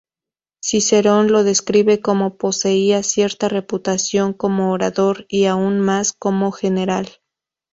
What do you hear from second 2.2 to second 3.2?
Poseía